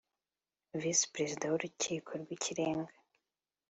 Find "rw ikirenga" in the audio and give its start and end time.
2.21-2.93